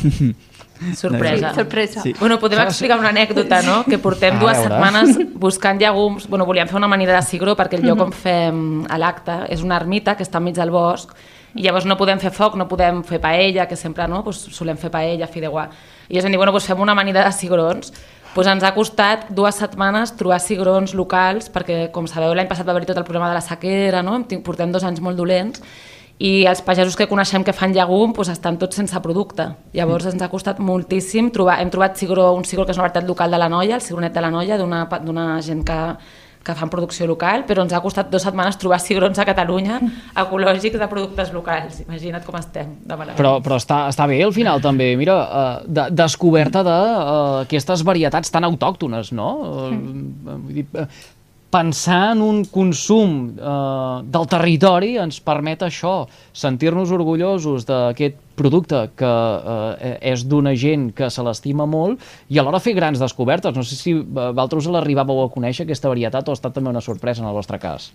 Sorpresa. 0.95 1.49
Sí, 1.49 1.55
sorpresa. 1.55 2.01
Sí. 2.01 2.13
Bueno, 2.21 2.39
podem 2.39 2.61
explicar 2.61 2.97
una 2.97 3.09
anècdota, 3.09 3.57
no? 3.65 3.81
Que 3.83 3.97
portem 3.99 4.37
dues 4.39 4.61
setmanes 4.63 5.17
buscant 5.35 5.75
llegums... 5.81 6.29
Bueno, 6.31 6.45
volíem 6.47 6.69
fer 6.69 6.77
una 6.79 6.87
amanida 6.87 7.17
de 7.17 7.25
cigró 7.27 7.51
perquè 7.59 7.75
el 7.75 7.83
lloc 7.83 8.05
on 8.05 8.13
fem 8.15 8.61
l'acte 8.87 9.41
és 9.51 9.59
una 9.59 9.75
ermita 9.75 10.15
que 10.15 10.23
està 10.23 10.39
enmig 10.39 10.55
del 10.55 10.71
bosc 10.71 11.11
i 11.57 11.65
llavors 11.65 11.87
no 11.89 11.97
podem 11.97 12.19
fer 12.21 12.31
foc, 12.31 12.55
no 12.59 12.67
podem 12.69 13.01
fer 13.03 13.19
paella, 13.19 13.65
que 13.67 13.75
sempre 13.75 14.05
no, 14.07 14.21
pues, 14.23 14.39
solem 14.53 14.77
fer 14.77 14.91
paella, 14.93 15.27
fideuà. 15.27 15.65
I 16.07 16.13
llavors 16.13 16.29
hem 16.29 16.35
dit, 16.35 16.39
bueno, 16.39 16.53
pues 16.53 16.69
fem 16.69 16.79
una 16.79 16.93
amanida 16.93 17.25
de 17.25 17.33
cigrons. 17.33 17.93
Pues 18.35 18.45
ens 18.45 18.61
ha 18.63 18.75
costat 18.75 19.31
dues 19.33 19.57
setmanes 19.57 20.13
trobar 20.15 20.37
cigrons 20.39 20.93
locals, 20.93 21.49
perquè, 21.49 21.87
com 21.91 22.05
sabeu, 22.07 22.35
l'any 22.37 22.47
passat 22.47 22.67
va 22.67 22.75
haver 22.75 22.85
tot 22.85 22.99
el 23.01 23.07
problema 23.07 23.31
de 23.31 23.39
la 23.39 23.41
sequera, 23.41 24.03
no? 24.05 24.19
portem 24.45 24.71
dos 24.71 24.85
anys 24.85 25.01
molt 25.01 25.17
dolents, 25.17 25.63
i 26.19 26.45
els 26.51 26.59
pagesos 26.61 26.97
que 26.99 27.07
coneixem 27.07 27.45
que 27.47 27.55
fan 27.55 27.71
llegum 27.71 28.11
doncs 28.11 28.29
estan 28.33 28.59
tots 28.59 28.75
sense 28.75 28.99
producte. 28.99 29.47
Llavors 29.73 30.09
ens 30.11 30.21
ha 30.21 30.27
costat 30.31 30.59
moltíssim 30.59 31.31
trobar, 31.31 31.61
hem 31.63 31.71
trobat 31.71 31.95
cigró, 31.97 32.33
un 32.35 32.43
cigró 32.43 32.65
que 32.67 32.75
és 32.75 32.79
una 32.79 32.89
varietat 32.89 33.07
local 33.07 33.31
de 33.31 33.39
la 33.39 33.47
Noia, 33.49 33.77
el 33.79 33.85
cigronet 33.85 34.13
de 34.13 34.23
la 34.25 34.31
Noia, 34.33 34.57
d'una 34.59 35.27
gent 35.45 35.63
que, 35.63 35.77
que 36.43 36.55
fan 36.59 36.71
producció 36.71 37.07
local, 37.07 37.45
però 37.47 37.63
ens 37.63 37.71
ha 37.71 37.79
costat 37.83 38.09
dues 38.11 38.23
setmanes 38.27 38.59
trobar 38.59 38.81
cigrons 38.83 39.19
a 39.19 39.25
Catalunya 39.27 39.79
ecològics 40.23 40.79
de 40.81 40.89
productes 40.91 41.31
locals. 41.35 41.79
Imagina't 41.85 42.25
com 42.27 42.35
estem 42.39 42.73
de 42.83 42.97
Però, 43.15 43.37
però 43.45 43.59
està, 43.59 43.85
està 43.91 44.07
bé 44.11 44.19
al 44.25 44.35
final 44.35 44.59
també, 44.63 44.89
mira, 44.99 45.15
uh, 45.23 45.63
de, 45.63 45.87
descoberta 45.95 46.65
d'aquestes 46.67 47.79
de, 47.79 47.85
uh, 47.85 47.91
varietats 47.93 48.35
tan 48.35 48.47
autòctones, 48.47 49.13
no? 49.15 49.29
Uh, 49.69 50.35
vull 50.35 50.59
dir, 50.59 50.67
uh, 50.75 50.87
pensar 51.49 52.11
en 52.13 52.21
un 52.21 52.43
consum 52.45 53.15
eh, 53.33 54.01
del 54.05 54.27
territori 54.29 54.95
ens 55.01 55.19
permet 55.25 55.65
això, 55.65 56.03
sentir-nos 56.33 56.93
orgullosos 56.95 57.65
d'aquest 57.69 58.19
producte 58.39 58.83
que 58.99 59.09
eh, 59.09 59.95
és 60.13 60.25
d'una 60.29 60.53
gent 60.55 60.91
que 60.95 61.09
se 61.11 61.25
l'estima 61.25 61.67
molt 61.69 61.99
i 62.29 62.39
alhora 62.39 62.61
fer 62.63 62.75
grans 62.77 63.01
descobertes. 63.01 63.55
No 63.55 63.65
sé 63.65 63.79
si 63.79 63.95
eh, 63.97 64.03
vosaltres 64.05 64.69
l'arribàveu 64.69 65.25
a 65.25 65.33
conèixer 65.33 65.65
aquesta 65.65 65.91
varietat 65.91 66.29
o 66.29 66.35
ha 66.35 66.39
estat 66.39 66.55
també 66.55 66.71
una 66.71 66.85
sorpresa 66.85 67.25
en 67.25 67.31
el 67.31 67.35
vostre 67.35 67.59
cas. 67.59 67.91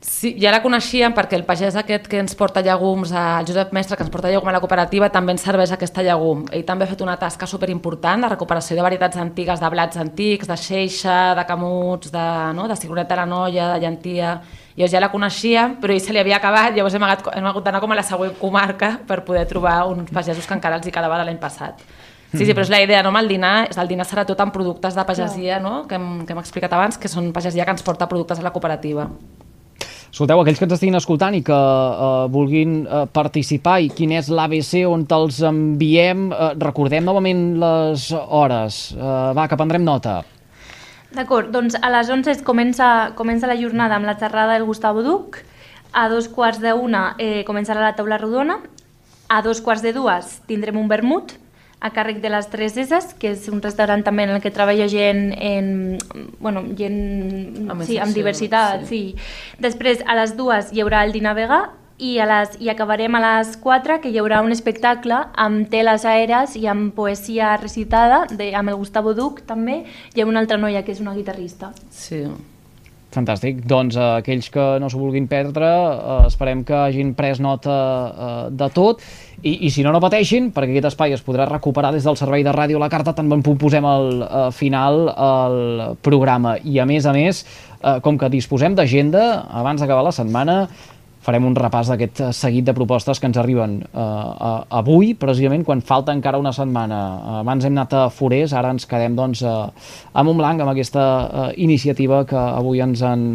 Sí, 0.00 0.36
ja 0.38 0.52
la 0.54 0.60
coneixíem 0.62 1.10
perquè 1.10 1.34
el 1.34 1.42
pagès 1.42 1.74
aquest 1.74 2.04
que 2.06 2.20
ens 2.22 2.36
porta 2.38 2.62
llegums, 2.62 3.10
el 3.10 3.46
Josep 3.48 3.72
Mestre, 3.74 3.96
que 3.98 4.04
ens 4.04 4.12
porta 4.14 4.30
llegum 4.30 4.46
a 4.46 4.52
la 4.54 4.60
cooperativa, 4.62 5.08
també 5.10 5.34
ens 5.34 5.42
serveix 5.42 5.72
aquesta 5.74 6.04
llegum. 6.06 6.44
Ell 6.54 6.62
també 6.68 6.86
ha 6.86 6.90
fet 6.92 7.02
una 7.02 7.16
tasca 7.18 7.48
superimportant 7.50 8.22
de 8.22 8.30
recuperació 8.30 8.76
de 8.78 8.84
varietats 8.86 9.18
antigues, 9.18 9.58
de 9.58 9.70
blats 9.74 9.98
antics, 9.98 10.46
de 10.46 10.56
xeixa, 10.56 11.34
de 11.34 11.44
camuts, 11.48 12.12
de, 12.14 12.26
no? 12.54 12.68
de 12.70 12.76
cigronet 12.78 13.10
de 13.10 13.18
la 13.18 13.26
noia, 13.26 13.74
de 13.74 13.84
llentia... 13.84 14.38
Jo 14.78 14.86
ja 14.86 15.00
la 15.02 15.08
coneixíem, 15.10 15.72
però 15.82 15.90
ell 15.90 15.98
se 15.98 16.12
li 16.14 16.20
havia 16.20 16.36
acabat, 16.36 16.70
llavors 16.76 16.94
hem 16.94 17.02
hagut, 17.02 17.32
hem 17.34 17.46
hagut 17.50 17.64
d'anar 17.66 17.80
com 17.82 17.90
a 17.90 17.96
la 17.98 18.04
següent 18.06 18.36
comarca 18.38 18.92
per 19.08 19.24
poder 19.26 19.42
trobar 19.50 19.88
uns 19.90 20.12
pagesos 20.14 20.46
que 20.46 20.54
encara 20.54 20.78
els 20.78 20.86
hi 20.86 20.92
quedava 20.94 21.18
de 21.18 21.24
l'any 21.26 21.40
passat. 21.42 21.82
Sí, 22.30 22.44
sí, 22.44 22.52
però 22.52 22.62
és 22.62 22.70
la 22.70 22.78
idea, 22.84 23.02
no? 23.02 23.10
el 23.18 23.26
dinar, 23.26 23.66
el 23.74 23.90
dinar 23.90 24.06
serà 24.06 24.22
tot 24.28 24.38
amb 24.38 24.54
productes 24.54 24.94
de 24.94 25.06
pagesia, 25.08 25.58
no? 25.58 25.88
que, 25.90 25.98
hem, 25.98 26.22
que 26.22 26.36
hem 26.36 26.42
explicat 26.44 26.78
abans, 26.78 26.94
que 26.94 27.10
són 27.10 27.32
pagesia 27.34 27.66
que 27.66 27.74
ens 27.74 27.82
porta 27.82 28.06
productes 28.06 28.38
a 28.38 28.46
la 28.46 28.54
cooperativa. 28.54 29.08
Escolteu, 30.08 30.40
aquells 30.40 30.58
que 30.58 30.64
ens 30.64 30.74
estiguin 30.78 30.96
escoltant 30.96 31.34
i 31.36 31.42
que 31.44 31.54
uh, 31.54 32.24
vulguin 32.32 32.80
uh, 32.86 33.04
participar 33.12 33.78
i 33.84 33.90
quin 33.92 34.14
és 34.16 34.30
l'ABC 34.32 34.86
on 34.88 35.04
te'ls 35.08 35.42
enviem, 35.44 36.30
uh, 36.32 36.54
recordem 36.56 37.04
novament 37.04 37.44
les 37.60 38.08
hores. 38.16 38.80
Uh, 38.96 39.34
va, 39.36 39.44
que 39.50 39.58
prendrem 39.60 39.84
nota. 39.84 40.22
D'acord, 41.12 41.52
doncs 41.52 41.76
a 41.76 41.88
les 41.92 42.08
11 42.12 42.42
comença, 42.44 43.12
comença 43.16 43.48
la 43.48 43.56
jornada 43.56 43.96
amb 43.96 44.08
la 44.08 44.16
xerrada 44.20 44.56
del 44.56 44.66
Gustavo 44.68 45.04
Duc, 45.04 45.42
a 45.92 46.08
dos 46.12 46.28
quarts 46.28 46.60
d'una 46.60 47.14
eh, 47.16 47.44
començarà 47.48 47.80
la 47.80 47.94
taula 47.96 48.18
rodona, 48.20 48.58
a 49.28 49.40
dos 49.44 49.62
quarts 49.64 49.84
de 49.84 49.94
dues 49.96 50.38
tindrem 50.48 50.76
un 50.76 50.88
vermut, 50.88 51.32
a 51.80 51.90
càrrec 51.94 52.20
de 52.22 52.30
les 52.32 52.48
Tres 52.50 52.76
Eses, 52.76 53.12
que 53.18 53.32
és 53.36 53.48
un 53.52 53.62
restaurant 53.62 54.02
també 54.04 54.26
en 54.26 54.34
el 54.34 54.42
que 54.42 54.50
treballa 54.54 54.88
gent, 54.90 55.30
en, 55.34 55.98
bueno, 56.40 56.64
gent 56.78 57.68
amb, 57.70 57.84
sí, 57.86 57.98
amb 58.02 58.14
diversitat. 58.16 58.86
Sí. 58.88 59.02
sí. 59.14 59.58
Després, 59.62 60.02
a 60.06 60.18
les 60.18 60.34
dues 60.38 60.72
hi 60.74 60.82
haurà 60.82 61.04
el 61.06 61.14
dinar 61.14 61.36
vegà 61.38 61.62
i, 61.98 62.18
a 62.22 62.26
les, 62.30 62.58
i 62.62 62.70
acabarem 62.70 63.14
a 63.18 63.22
les 63.22 63.56
4 63.62 64.00
que 64.02 64.10
hi 64.10 64.18
haurà 64.18 64.42
un 64.46 64.54
espectacle 64.54 65.18
amb 65.38 65.70
teles 65.70 66.06
aèries 66.06 66.54
i 66.58 66.66
amb 66.70 66.94
poesia 66.94 67.56
recitada 67.58 68.24
de, 68.30 68.52
amb 68.54 68.74
el 68.74 68.78
Gustavo 68.78 69.14
Duc 69.18 69.42
també 69.46 69.82
i 70.14 70.22
amb 70.22 70.34
una 70.34 70.42
altra 70.44 70.58
noia 70.58 70.84
que 70.86 70.94
és 70.94 71.02
una 71.02 71.14
guitarrista. 71.18 71.72
Sí. 71.90 72.24
Fantàstic. 73.14 73.62
Doncs 73.64 73.96
uh, 73.96 74.18
aquells 74.18 74.50
que 74.52 74.64
no 74.82 74.90
s'ho 74.92 75.00
vulguin 75.00 75.28
perdre, 75.30 75.64
uh, 75.68 76.26
esperem 76.28 76.60
que 76.68 76.76
hagin 76.76 77.14
pres 77.16 77.40
nota 77.40 77.72
uh, 77.72 78.42
de 78.52 78.68
tot 78.74 79.00
i, 79.40 79.54
i 79.64 79.70
si 79.72 79.84
no, 79.86 79.94
no 79.94 80.02
pateixin, 80.02 80.50
perquè 80.52 80.74
aquest 80.74 80.90
espai 80.90 81.16
es 81.16 81.24
podrà 81.24 81.46
recuperar 81.48 81.92
des 81.94 82.04
del 82.04 82.18
servei 82.20 82.44
de 82.44 82.52
ràdio 82.52 82.80
La 82.82 82.90
Carta, 82.92 83.14
tant 83.16 83.30
bon 83.30 83.44
posem 83.46 83.86
al 83.88 84.10
uh, 84.26 84.42
final 84.52 85.08
el 85.14 85.58
programa. 86.04 86.58
I 86.60 86.82
a 86.82 86.86
més 86.90 87.08
a 87.08 87.16
més, 87.16 87.44
uh, 87.80 87.96
com 88.04 88.20
que 88.20 88.28
disposem 88.32 88.76
d'agenda, 88.76 89.24
abans 89.48 89.80
d'acabar 89.80 90.04
la 90.04 90.14
setmana, 90.14 90.60
farem 91.24 91.44
un 91.48 91.56
repàs 91.58 91.90
d'aquest 91.90 92.22
seguit 92.36 92.66
de 92.66 92.74
propostes 92.76 93.20
que 93.20 93.28
ens 93.28 93.38
arriben 93.40 93.78
eh, 93.88 94.78
avui, 94.80 95.12
precisament 95.18 95.64
quan 95.66 95.82
falta 95.84 96.14
encara 96.16 96.40
una 96.40 96.52
setmana. 96.56 97.00
Abans 97.40 97.66
hem 97.66 97.74
anat 97.76 97.96
a 97.96 98.04
Forés, 98.14 98.54
ara 98.56 98.70
ens 98.74 98.86
quedem 98.88 99.16
doncs, 99.18 99.42
a 99.44 100.24
Montblanc 100.24 100.62
amb 100.62 100.72
aquesta 100.72 101.02
uh, 101.02 101.48
iniciativa 101.56 102.22
que 102.28 102.38
avui 102.38 102.80
ens 102.82 103.02
han 103.06 103.26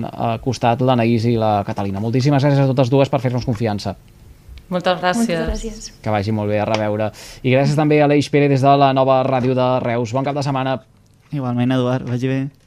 costat 0.43 0.81
l'Anaïs 0.81 1.27
i 1.29 1.35
la 1.39 1.61
Catalina. 1.67 2.01
Moltíssimes 2.03 2.43
gràcies 2.43 2.63
a 2.63 2.71
totes 2.71 2.91
dues 2.91 3.11
per 3.11 3.21
fer-nos 3.23 3.45
confiança. 3.47 3.95
Moltes 4.73 4.99
gràcies. 5.01 5.27
Moltes 5.27 5.51
gràcies. 5.51 5.91
Que 6.01 6.13
vagi 6.13 6.33
molt 6.35 6.51
bé 6.51 6.59
a 6.63 6.67
reveure. 6.69 7.11
I 7.43 7.53
gràcies 7.53 7.77
també 7.79 8.01
a 8.01 8.09
l'Eix 8.09 8.29
Pere 8.33 8.49
des 8.51 8.63
de 8.63 8.75
la 8.79 8.93
nova 8.95 9.21
ràdio 9.27 9.55
de 9.57 9.69
Reus. 9.83 10.15
Bon 10.15 10.25
cap 10.25 10.35
de 10.37 10.45
setmana. 10.45 10.79
Igualment, 11.33 11.77
Eduard, 11.77 12.09
vagi 12.09 12.29
bé. 12.29 12.41